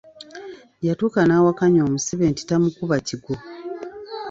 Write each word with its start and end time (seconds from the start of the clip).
Yatuuka 0.87 1.19
n'awakanya 1.25 1.81
omusibe 1.87 2.25
nti 2.31 2.43
tamukuba 2.49 2.95
kigwo. 3.07 3.33